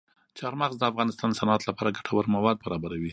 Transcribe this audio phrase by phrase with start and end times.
[0.39, 3.09] چار مغز د افغانستان د صنعت لپاره ګټور مواد برابروي.